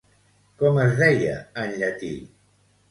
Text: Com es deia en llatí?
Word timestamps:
Com 0.61 0.79
es 0.85 0.95
deia 1.03 1.37
en 1.67 1.79
llatí? 1.81 2.15